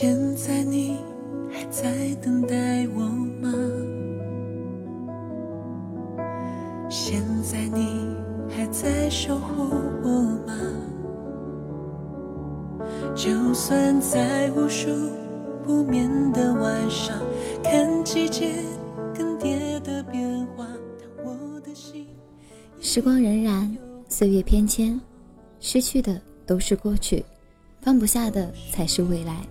[0.00, 0.96] 现在你
[1.50, 3.00] 还在等待我
[3.42, 3.52] 吗？
[6.88, 8.14] 现在你
[8.48, 9.64] 还在守护
[10.04, 10.54] 我吗？
[13.12, 14.88] 就算在无数
[15.66, 17.18] 不眠的晚上，
[17.64, 18.54] 看季节
[19.12, 20.64] 更迭的变化，
[21.00, 22.06] 但我的心。
[22.80, 23.76] 时光荏苒，
[24.08, 25.00] 岁月翩跹，
[25.58, 27.24] 失去的都是过去，
[27.80, 29.44] 放不下的才是未来。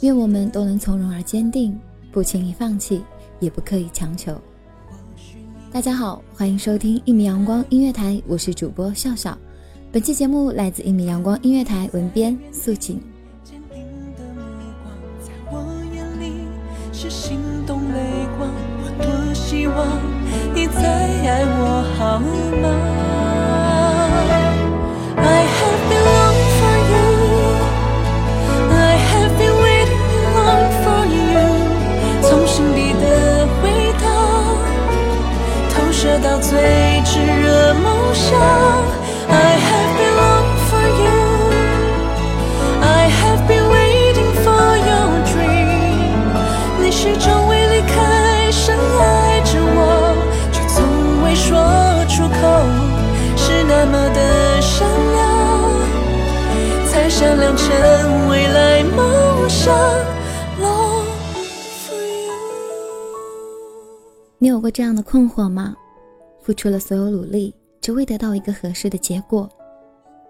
[0.00, 1.78] 愿我们都能从容而坚定，
[2.12, 3.02] 不轻易放弃，
[3.40, 4.38] 也不刻意强求。
[5.72, 9.36] 大家好，欢迎收听一米阳光音乐台，我是主播笑笑。
[9.90, 13.00] 本期节目来自一米阳光音乐台文编素锦。
[13.42, 13.82] 坚定
[14.18, 14.42] 的目
[14.84, 15.64] 光，在我
[15.94, 16.44] 眼里
[16.92, 18.50] 是心动泪光。
[18.82, 19.74] 我多希望
[20.54, 22.18] 你再爱我好
[22.60, 23.25] 吗
[36.48, 38.38] 最炙热梦想。
[39.28, 41.10] I have been longing for you。
[42.82, 45.68] I have been waiting for your dream。
[46.80, 50.14] 你始终未离开，深爱着我，
[50.52, 50.76] 却从
[51.24, 51.58] 未说
[52.08, 52.38] 出口，
[53.36, 54.86] 是那么的善
[55.16, 55.26] 良，
[56.88, 59.74] 才闪亮成未来梦想。
[60.60, 61.06] Long
[61.88, 62.32] for you。
[64.38, 65.74] 你有过这样的困惑吗？
[66.46, 69.50] 付出了所有努力，只为得到一个合适的结果，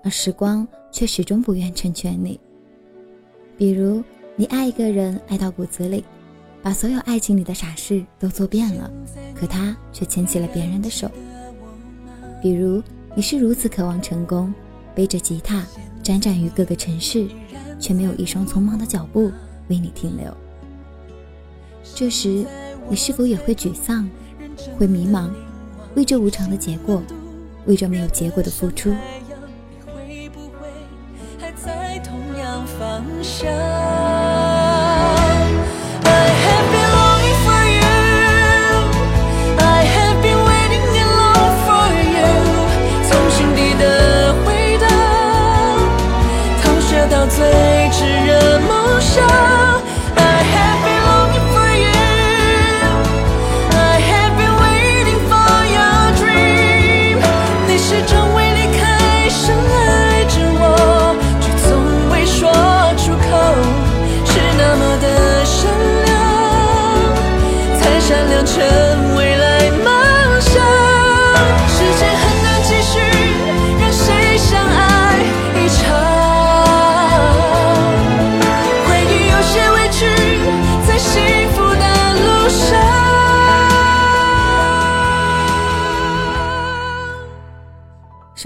[0.03, 2.41] 而时光却始终不愿成全你。
[3.59, 4.03] 比如，
[4.34, 6.03] 你爱一个人爱到骨子里，
[6.62, 8.91] 把所有爱情里的傻事都做遍了，
[9.34, 11.10] 可他却牵起了别人的手。
[12.41, 12.82] 比如，
[13.15, 14.55] 你是如此渴望成功，
[14.94, 15.66] 背着吉他
[16.03, 17.28] 辗转于各个城市，
[17.78, 19.31] 却没有一双匆忙的脚步
[19.69, 20.34] 为你停留。
[21.94, 22.47] 这时，
[22.88, 24.09] 你是否也会沮丧，
[24.78, 25.28] 会迷茫，
[25.96, 27.02] 为这无常的结果，
[27.64, 28.94] 为这没有结果的付出？
[29.86, 30.68] 会不会
[31.38, 33.50] 还在同样方向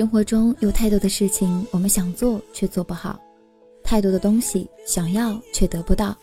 [0.00, 3.20] 生活中有太多的事情我们想做却做不好，
[3.84, 6.16] 太多的东西想要却得不到。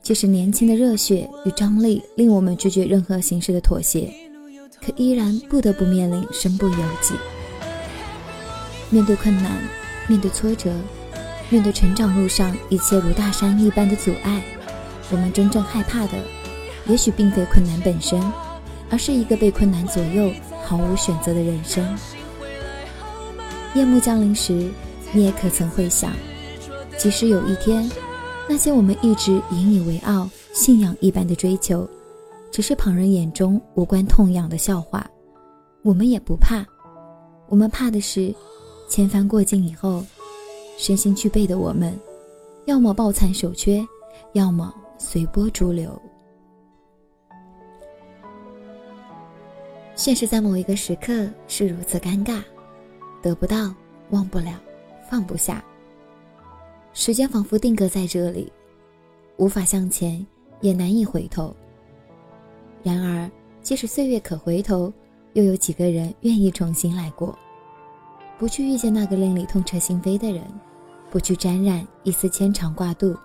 [0.00, 4.10] 即使年轻的热血与张力令我们拒绝任何形式的妥协，
[4.82, 7.12] 可依然不得不面临身不由己。
[8.88, 9.52] 面对困难，
[10.08, 10.72] 面对挫折，
[11.50, 14.42] 面对成长路上一切如大山一般的阻碍，
[15.10, 16.12] 我们真正害怕的，
[16.86, 18.18] 也许并非困难本身，
[18.88, 20.32] 而是一个被困难左右、
[20.64, 21.86] 毫无选择的人生。
[23.76, 24.70] 夜幕降临时，
[25.12, 26.10] 你也可曾会想，
[26.96, 27.86] 即使有一天，
[28.48, 31.86] 那些我们一直引以为傲、信仰一般的追求，
[32.50, 35.06] 只是旁人眼中无关痛痒的笑话，
[35.82, 36.64] 我们也不怕。
[37.48, 38.34] 我们怕的是。
[38.88, 40.04] 千帆过尽以后，
[40.78, 41.92] 身心俱备的我们，
[42.66, 43.84] 要么抱残守缺，
[44.32, 46.00] 要么随波逐流。
[49.96, 52.40] 现实在某一个时刻是如此尴尬，
[53.22, 53.74] 得不到，
[54.10, 54.60] 忘不了，
[55.10, 55.62] 放不下。
[56.92, 58.52] 时间仿佛定格在这里，
[59.36, 60.24] 无法向前，
[60.60, 61.54] 也难以回头。
[62.82, 63.30] 然而，
[63.62, 64.92] 即使岁月可回头，
[65.34, 67.36] 又有几个人愿意重新来过？
[68.38, 70.42] 不去遇见那个令你痛彻心扉的人，
[71.10, 73.16] 不去沾染一丝牵肠挂肚，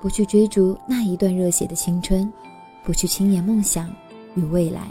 [0.00, 2.32] 不去追逐那一段热血的青春，
[2.84, 3.90] 不去轻言梦想
[4.34, 4.90] 与未来。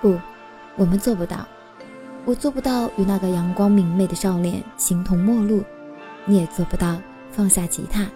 [0.00, 0.18] 不，
[0.76, 1.46] 我们做不到。
[2.26, 5.64] 我做不到与那个阳光明媚的少年形同陌路，
[6.26, 7.00] 你也做不到
[7.30, 8.06] 放下吉他，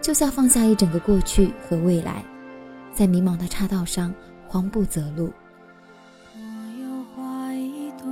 [0.00, 2.22] 就像放下一整个过去和未来，
[2.92, 4.12] 在迷茫的岔道上
[4.46, 5.32] 慌不择路。
[6.34, 6.40] 我
[6.80, 8.06] 有花一朵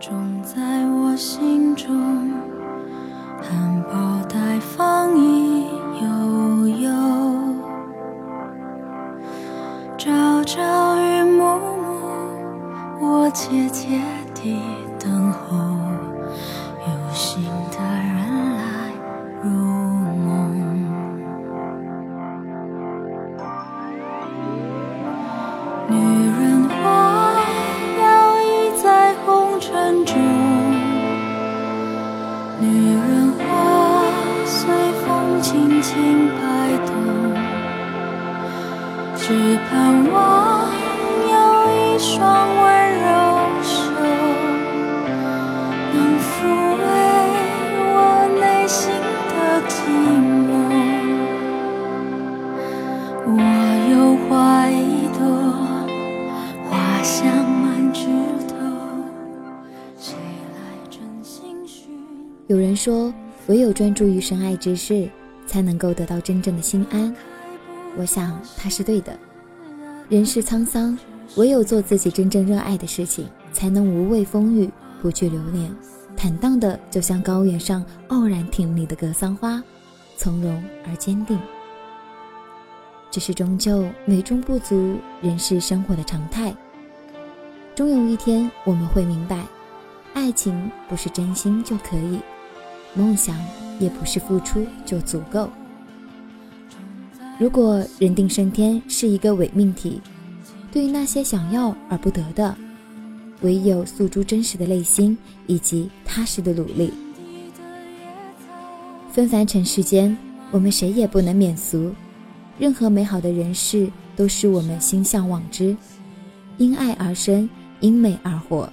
[0.00, 2.27] 种在我心中，
[13.38, 13.86] 切切
[14.34, 14.58] 地
[14.98, 15.56] 等候，
[16.80, 18.18] 有心的人
[18.56, 18.60] 来
[19.44, 20.26] 入梦。
[25.88, 25.94] 女
[26.36, 26.74] 人花
[28.02, 28.02] 摇
[28.40, 28.42] 曳
[28.82, 30.12] 在红尘中，
[32.58, 33.44] 女人花
[34.44, 34.58] 随
[35.06, 36.42] 风轻轻摆
[36.88, 36.92] 动，
[39.14, 40.68] 只盼望
[41.30, 41.36] 有
[41.70, 42.67] 一双。
[62.46, 63.12] 有人说，
[63.46, 65.08] 唯有专注于深爱之事。
[65.48, 67.16] 才能够得到真正的心安，
[67.96, 69.18] 我想他是对的。
[70.10, 70.96] 人世沧桑，
[71.36, 74.70] 唯有做自己真正热爱的事情，才能无畏风雨，
[75.00, 75.74] 不惧流年，
[76.14, 79.62] 坦荡的就像高原上傲然挺立的格桑花，
[80.18, 81.38] 从容而坚定。
[83.10, 86.54] 只是终究美中不足，人世生活的常态。
[87.78, 89.46] 终有一天我们会明白，
[90.12, 92.18] 爱情不是真心就可以，
[92.92, 93.36] 梦想。
[93.78, 95.48] 也不是付出就足够。
[97.38, 100.00] 如果人定胜天是一个伪命题，
[100.72, 102.52] 对于那些想要而不得的，
[103.42, 105.16] 唯有诉诸真实的内心
[105.46, 106.92] 以及踏实的努力。
[109.12, 110.18] 纷繁尘世间，
[110.50, 111.92] 我们谁也不能免俗。
[112.58, 115.76] 任何美好的人事，都是我们心向往之。
[116.56, 117.48] 因爱而生，
[117.80, 118.72] 因美而活，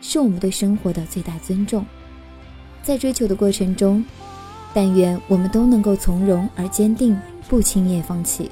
[0.00, 1.84] 是我们对生活的最大尊重。
[2.82, 4.04] 在追求的过程中。
[4.74, 8.50] 但愿我们都能够从容而坚定，不轻易放弃，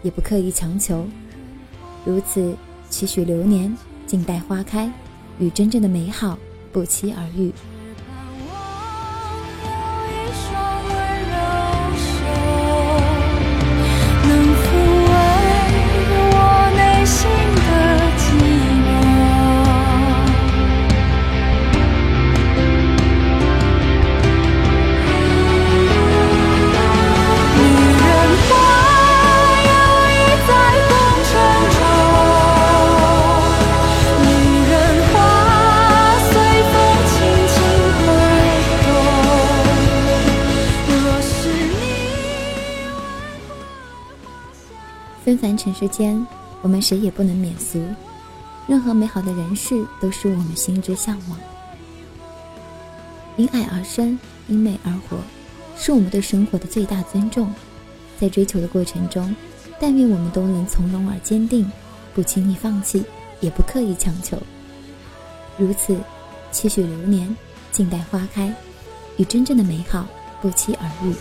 [0.00, 1.04] 也不刻意强求。
[2.04, 2.54] 如此，
[2.88, 3.76] 期许流年，
[4.06, 4.90] 静待花开，
[5.40, 6.38] 与真正的美好
[6.72, 7.52] 不期而遇。
[45.26, 46.24] 纷繁尘世间，
[46.62, 47.84] 我们谁也不能免俗。
[48.68, 51.36] 任何美好的人事，都是我们心之向往。
[53.36, 54.16] 因爱而生，
[54.46, 55.18] 因美而活，
[55.76, 57.52] 是我们对生活的最大尊重。
[58.20, 59.34] 在追求的过程中，
[59.80, 61.68] 但愿我们都能从容而坚定，
[62.14, 63.04] 不轻易放弃，
[63.40, 64.40] 也不刻意强求。
[65.58, 65.98] 如此，
[66.52, 67.36] 期许流年，
[67.72, 68.54] 静待花开，
[69.16, 70.06] 与真正的美好
[70.40, 71.12] 不期而遇。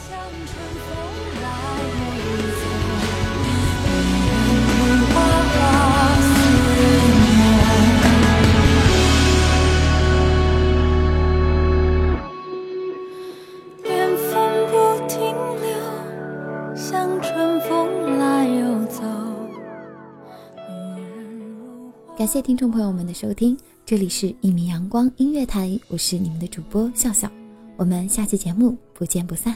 [22.25, 23.55] 感谢听众朋友们的收听，
[23.86, 27.29] 这里是一米阳光音乐台，我是你们的主播笑笑，
[27.77, 29.55] 我们下期节目不见不散。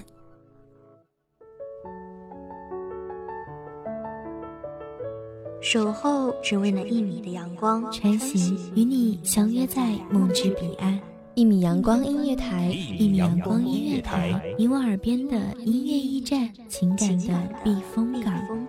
[5.59, 10.99] 守候只为那一米的阳光，穿行与你相约在梦之彼岸。
[11.33, 17.33] 一米阳光音乐台，一米阳光音乐台，你我耳边的音乐驿站，情感的
[17.63, 18.68] 避风港。